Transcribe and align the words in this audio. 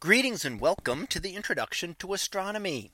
Greetings 0.00 0.44
and 0.44 0.60
welcome 0.60 1.08
to 1.08 1.18
the 1.18 1.34
introduction 1.34 1.96
to 1.98 2.12
astronomy. 2.12 2.92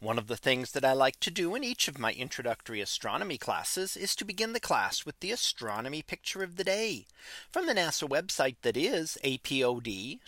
One 0.00 0.16
of 0.16 0.26
the 0.26 0.38
things 0.38 0.72
that 0.72 0.86
I 0.86 0.94
like 0.94 1.20
to 1.20 1.30
do 1.30 1.54
in 1.54 1.62
each 1.62 1.86
of 1.86 1.98
my 1.98 2.12
introductory 2.12 2.80
astronomy 2.80 3.36
classes 3.36 3.94
is 3.94 4.16
to 4.16 4.24
begin 4.24 4.54
the 4.54 4.58
class 4.58 5.04
with 5.04 5.20
the 5.20 5.32
astronomy 5.32 6.00
picture 6.00 6.42
of 6.42 6.56
the 6.56 6.64
day 6.64 7.04
from 7.52 7.66
the 7.66 7.74
NASA 7.74 8.08
website 8.08 8.56
that 8.62 8.74
is 8.74 9.18
apod.nasa.gov 9.22 10.20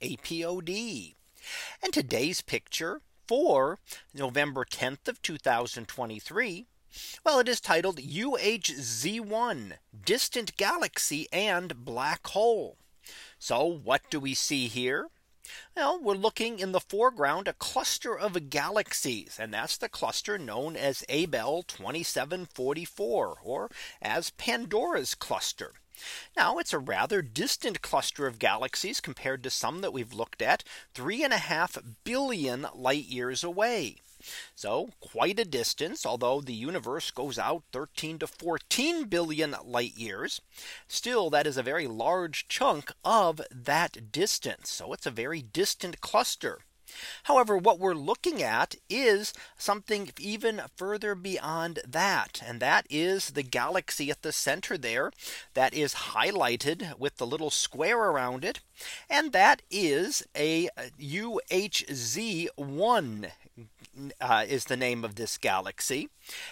apod. 0.00 1.14
And 1.82 1.92
today's 1.92 2.42
picture 2.42 3.00
for 3.26 3.80
November 4.14 4.64
10th 4.64 5.08
of 5.08 5.20
2023. 5.20 6.66
Well, 7.24 7.40
it 7.40 7.48
is 7.48 7.60
titled 7.60 7.96
UHZ1 7.96 9.72
distant 10.04 10.56
galaxy 10.56 11.26
and 11.32 11.84
black 11.84 12.24
hole. 12.28 12.76
So 13.38 13.64
what 13.64 14.02
do 14.10 14.18
we 14.18 14.34
see 14.34 14.68
here? 14.68 15.08
Well, 15.76 16.00
we're 16.02 16.14
looking 16.14 16.58
in 16.58 16.72
the 16.72 16.80
foreground 16.80 17.46
a 17.46 17.52
cluster 17.52 18.18
of 18.18 18.50
galaxies 18.50 19.38
and 19.38 19.54
that's 19.54 19.76
the 19.76 19.88
cluster 19.88 20.38
known 20.38 20.76
as 20.76 21.04
Abell 21.08 21.62
2744 21.62 23.38
or 23.42 23.70
as 24.02 24.30
Pandora's 24.30 25.14
cluster. 25.14 25.74
Now 26.36 26.58
it's 26.58 26.72
a 26.72 26.78
rather 26.78 27.22
distant 27.22 27.80
cluster 27.80 28.26
of 28.26 28.38
galaxies 28.38 29.00
compared 29.00 29.42
to 29.44 29.50
some 29.50 29.80
that 29.82 29.92
we've 29.92 30.12
looked 30.12 30.42
at 30.42 30.64
three 30.94 31.22
and 31.22 31.32
a 31.32 31.38
half 31.38 31.78
billion 32.04 32.66
light 32.74 33.06
years 33.06 33.44
away. 33.44 34.02
So 34.54 34.90
quite 35.00 35.38
a 35.38 35.44
distance, 35.44 36.04
although 36.06 36.40
the 36.40 36.52
universe 36.52 37.10
goes 37.10 37.38
out 37.38 37.62
13 37.72 38.18
to 38.20 38.26
14 38.26 39.04
billion 39.04 39.54
light 39.64 39.96
years. 39.96 40.40
Still, 40.88 41.30
that 41.30 41.46
is 41.46 41.56
a 41.56 41.62
very 41.62 41.86
large 41.86 42.48
chunk 42.48 42.92
of 43.04 43.40
that 43.50 44.12
distance. 44.12 44.70
So 44.70 44.92
it's 44.92 45.06
a 45.06 45.10
very 45.10 45.42
distant 45.42 46.00
cluster. 46.00 46.60
However, 47.24 47.56
what 47.58 47.80
we're 47.80 47.94
looking 47.94 48.42
at 48.42 48.76
is 48.88 49.32
something 49.56 50.12
even 50.18 50.62
further 50.76 51.14
beyond 51.14 51.80
that. 51.86 52.40
And 52.44 52.60
that 52.60 52.86
is 52.88 53.30
the 53.30 53.42
galaxy 53.42 54.10
at 54.10 54.22
the 54.22 54.32
center 54.32 54.78
there 54.78 55.10
that 55.54 55.74
is 55.74 55.94
highlighted 55.94 56.96
with 56.98 57.16
the 57.16 57.26
little 57.26 57.50
square 57.50 57.98
around 57.98 58.44
it. 58.44 58.60
And 59.10 59.32
that 59.32 59.62
is 59.70 60.24
a 60.36 60.68
UHZ1 61.00 62.50
uh, 64.20 64.44
is 64.46 64.64
the 64.64 64.76
name 64.76 65.04
of 65.04 65.14
this 65.14 65.38
galaxy. 65.38 66.10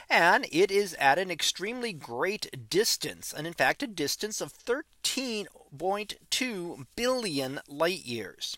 And 0.09 0.47
it 0.51 0.71
is 0.71 0.95
at 0.95 1.19
an 1.19 1.31
extremely 1.31 1.93
great 1.93 2.71
distance. 2.71 3.33
And 3.33 3.47
in 3.47 3.53
fact, 3.53 3.83
a 3.83 3.87
distance 3.87 4.41
of 4.41 4.55
13.2 4.65 6.87
billion 6.97 7.61
light 7.69 8.05
years. 8.05 8.57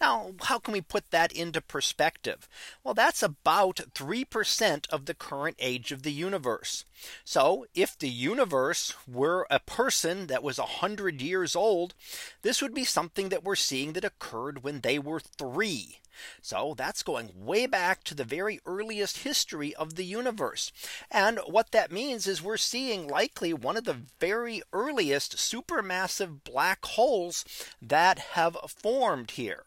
Now, 0.00 0.34
how 0.42 0.60
can 0.60 0.72
we 0.72 0.80
put 0.80 1.10
that 1.10 1.32
into 1.32 1.60
perspective? 1.60 2.48
Well, 2.84 2.94
that's 2.94 3.24
about 3.24 3.80
3% 3.92 4.88
of 4.88 5.06
the 5.06 5.14
current 5.14 5.56
age 5.58 5.90
of 5.90 6.02
the 6.02 6.12
universe. 6.12 6.84
So 7.24 7.66
if 7.74 7.98
the 7.98 8.08
universe 8.08 8.94
were 9.06 9.48
a 9.50 9.58
person 9.58 10.28
that 10.28 10.44
was 10.44 10.58
100 10.58 11.20
years 11.20 11.56
old, 11.56 11.94
this 12.42 12.62
would 12.62 12.72
be 12.72 12.84
something 12.84 13.30
that 13.30 13.42
we're 13.42 13.56
seeing 13.56 13.94
that 13.94 14.04
occurred 14.04 14.62
when 14.62 14.82
they 14.82 14.98
were 14.98 15.20
three. 15.20 15.98
So 16.40 16.74
that's 16.76 17.02
going 17.02 17.30
way 17.34 17.66
back 17.66 18.04
to 18.04 18.14
the 18.14 18.24
very 18.24 18.60
earliest 18.66 19.18
history 19.18 19.74
of 19.74 19.94
the 19.94 20.04
universe. 20.04 20.72
And 21.10 21.38
what 21.46 21.72
that 21.72 21.92
means 21.92 22.26
is 22.26 22.42
we're 22.42 22.56
seeing 22.56 23.08
likely 23.08 23.52
one 23.52 23.76
of 23.76 23.84
the 23.84 24.02
very 24.20 24.62
earliest 24.72 25.36
supermassive 25.36 26.44
black 26.44 26.84
holes 26.84 27.44
that 27.80 28.18
have 28.18 28.56
formed 28.66 29.32
here. 29.32 29.64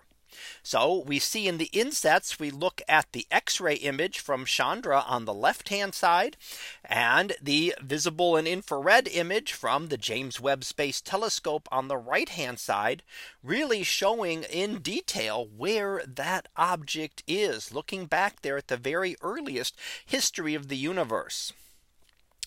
So 0.64 1.04
we 1.06 1.20
see 1.20 1.48
in 1.48 1.58
the 1.58 1.70
insets, 1.74 2.40
we 2.40 2.52
look 2.52 2.82
at 2.88 3.12
the 3.12 3.28
X-ray 3.32 3.76
image 3.76 4.20
from 4.20 4.46
Chandra 4.46 5.04
on 5.08 5.26
the 5.26 5.34
left 5.34 5.70
hand 5.70 5.94
side 5.94 6.38
and 6.84 7.34
the 7.42 7.76
visible 7.82 8.36
and 8.36 8.48
infrared 8.48 9.08
image 9.08 9.54
from 9.54 9.88
the 9.88 9.98
James 9.98 10.40
Webb 10.40 10.64
Space 10.64 11.02
Telescope 11.02 11.68
on 11.72 11.88
the 11.88 11.98
right 11.98 12.30
hand 12.30 12.60
side, 12.60 13.04
really 13.44 13.84
showing 13.84 14.44
in 14.44 14.80
detail 14.80 15.48
where 15.58 16.04
that 16.06 16.48
object 16.56 17.24
is 17.28 17.74
looking 17.74 18.06
back 18.06 18.42
there 18.42 18.58
at 18.58 18.68
the 18.68 18.78
very 18.78 19.16
earliest 19.22 19.76
history 20.06 20.56
of 20.56 20.68
the 20.68 20.78
universe. 20.78 21.54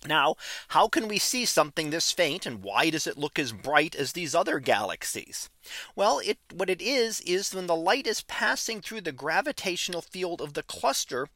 Now, 0.06 0.36
how 0.68 0.88
can 0.88 1.08
we 1.08 1.18
see 1.18 1.46
something 1.46 1.90
this 1.90 2.12
faint 2.12 2.44
and 2.44 2.62
why 2.62 2.90
does 2.90 3.06
it 3.06 3.18
look 3.18 3.38
as 3.38 3.52
bright 3.52 3.94
as 3.94 4.12
these 4.12 4.34
other 4.34 4.60
galaxies? 4.60 5.48
Well, 5.96 6.18
it 6.18 6.38
what 6.52 6.68
it 6.68 6.82
is 6.82 7.20
is 7.20 7.54
when 7.54 7.66
the 7.66 7.74
light 7.74 8.06
is 8.06 8.20
passing 8.22 8.80
through 8.80 9.00
the 9.00 9.12
gravitational 9.12 10.02
field 10.02 10.40
of 10.40 10.54
the 10.54 10.62
cluster, 10.62 11.28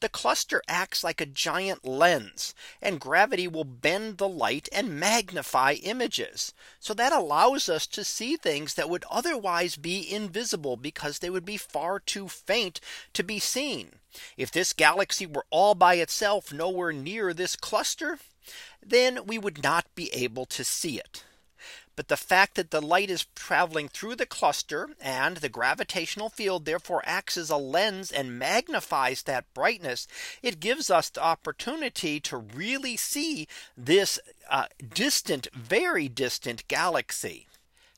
the 0.00 0.08
cluster 0.08 0.62
acts 0.66 1.04
like 1.04 1.20
a 1.20 1.26
giant 1.26 1.84
lens 1.84 2.54
and 2.82 3.00
gravity 3.00 3.46
will 3.46 3.64
bend 3.64 4.18
the 4.18 4.28
light 4.28 4.68
and 4.72 4.98
magnify 4.98 5.74
images. 5.82 6.52
So 6.80 6.94
that 6.94 7.12
allows 7.12 7.68
us 7.68 7.86
to 7.88 8.04
see 8.04 8.36
things 8.36 8.74
that 8.74 8.90
would 8.90 9.04
otherwise 9.10 9.76
be 9.76 10.12
invisible 10.12 10.76
because 10.76 11.18
they 11.20 11.30
would 11.30 11.44
be 11.44 11.56
far 11.56 12.00
too 12.00 12.28
faint 12.28 12.80
to 13.12 13.22
be 13.22 13.38
seen. 13.38 14.00
If 14.36 14.50
this 14.50 14.72
galaxy 14.72 15.26
were 15.26 15.46
all 15.50 15.74
by 15.74 15.94
itself 15.94 16.52
nowhere 16.52 16.92
near 16.92 17.32
this 17.32 17.54
cluster, 17.54 18.18
then 18.84 19.26
we 19.26 19.38
would 19.38 19.62
not 19.62 19.86
be 19.94 20.12
able 20.12 20.46
to 20.46 20.64
see 20.64 20.98
it. 20.98 21.24
But 21.96 22.08
the 22.08 22.16
fact 22.16 22.54
that 22.56 22.70
the 22.70 22.82
light 22.82 23.08
is 23.08 23.26
traveling 23.34 23.88
through 23.88 24.16
the 24.16 24.26
cluster 24.26 24.90
and 25.00 25.38
the 25.38 25.48
gravitational 25.48 26.28
field 26.28 26.66
therefore 26.66 27.02
acts 27.06 27.38
as 27.38 27.48
a 27.48 27.56
lens 27.56 28.12
and 28.12 28.38
magnifies 28.38 29.22
that 29.22 29.52
brightness, 29.54 30.06
it 30.42 30.60
gives 30.60 30.90
us 30.90 31.08
the 31.08 31.22
opportunity 31.22 32.20
to 32.20 32.36
really 32.36 32.98
see 32.98 33.48
this 33.76 34.18
uh, 34.50 34.66
distant, 34.92 35.48
very 35.54 36.08
distant 36.08 36.68
galaxy. 36.68 37.46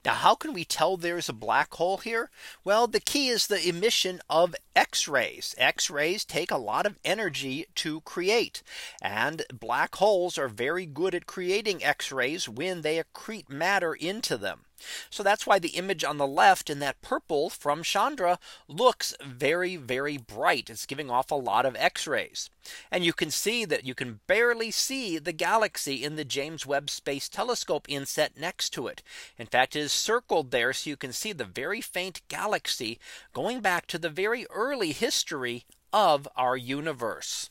Now, 0.08 0.14
how 0.14 0.36
can 0.36 0.54
we 0.54 0.64
tell 0.64 0.96
there's 0.96 1.28
a 1.28 1.34
black 1.34 1.74
hole 1.74 1.98
here? 1.98 2.30
Well, 2.64 2.86
the 2.86 2.98
key 2.98 3.28
is 3.28 3.46
the 3.46 3.68
emission 3.68 4.22
of 4.30 4.56
X 4.74 5.06
rays. 5.06 5.54
X 5.58 5.90
rays 5.90 6.24
take 6.24 6.50
a 6.50 6.56
lot 6.56 6.86
of 6.86 6.98
energy 7.04 7.66
to 7.74 8.00
create. 8.00 8.62
And 9.02 9.42
black 9.52 9.96
holes 9.96 10.38
are 10.38 10.48
very 10.48 10.86
good 10.86 11.14
at 11.14 11.26
creating 11.26 11.84
X 11.84 12.10
rays 12.10 12.48
when 12.48 12.80
they 12.80 12.96
accrete 12.96 13.50
matter 13.50 13.92
into 13.92 14.38
them. 14.38 14.64
So 15.10 15.22
that's 15.22 15.46
why 15.46 15.58
the 15.58 15.70
image 15.70 16.04
on 16.04 16.18
the 16.18 16.26
left 16.26 16.70
in 16.70 16.78
that 16.80 17.02
purple 17.02 17.50
from 17.50 17.82
Chandra 17.82 18.38
looks 18.68 19.14
very, 19.24 19.76
very 19.76 20.16
bright. 20.16 20.70
It's 20.70 20.86
giving 20.86 21.10
off 21.10 21.30
a 21.30 21.36
lot 21.36 21.66
of 21.66 21.76
x 21.76 22.06
rays. 22.06 22.50
And 22.90 23.04
you 23.04 23.12
can 23.12 23.30
see 23.30 23.64
that 23.64 23.84
you 23.84 23.94
can 23.94 24.20
barely 24.26 24.70
see 24.70 25.18
the 25.18 25.32
galaxy 25.32 26.04
in 26.04 26.16
the 26.16 26.24
James 26.24 26.66
Webb 26.66 26.90
Space 26.90 27.28
Telescope 27.28 27.86
inset 27.88 28.32
next 28.38 28.70
to 28.70 28.86
it. 28.86 29.02
In 29.38 29.46
fact, 29.46 29.74
it 29.74 29.80
is 29.80 29.92
circled 29.92 30.50
there 30.50 30.72
so 30.72 30.90
you 30.90 30.96
can 30.96 31.12
see 31.12 31.32
the 31.32 31.44
very 31.44 31.80
faint 31.80 32.20
galaxy 32.28 32.98
going 33.32 33.60
back 33.60 33.86
to 33.86 33.98
the 33.98 34.10
very 34.10 34.46
early 34.50 34.92
history 34.92 35.64
of 35.92 36.28
our 36.36 36.56
universe. 36.56 37.48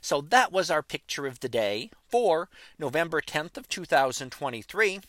So 0.00 0.20
that 0.20 0.52
was 0.52 0.70
our 0.70 0.82
picture 0.82 1.26
of 1.26 1.40
the 1.40 1.48
day 1.48 1.90
for 2.08 2.48
November 2.78 3.20
10th 3.20 3.56
of 3.56 3.68
2023. 3.68 5.00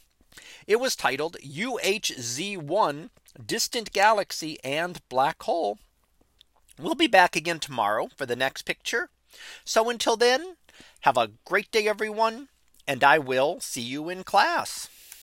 It 0.66 0.80
was 0.80 0.96
titled 0.96 1.38
UHZ1 1.44 3.10
Distant 3.46 3.92
Galaxy 3.92 4.58
and 4.64 5.02
Black 5.10 5.44
Hole. 5.44 5.80
We'll 6.80 6.96
be 6.96 7.08
back 7.08 7.36
again 7.36 7.60
tomorrow 7.60 8.10
for 8.16 8.26
the 8.26 8.36
next 8.36 8.64
picture. 8.64 9.10
So 9.66 9.90
until 9.90 10.16
then, 10.16 10.58
have 11.02 11.18
a 11.18 11.32
great 11.46 11.72
day, 11.72 11.88
everyone, 11.88 12.50
and 12.88 13.04
I 13.04 13.18
will 13.20 13.60
see 13.60 13.82
you 13.82 14.10
in 14.10 14.24
class. 14.24 14.90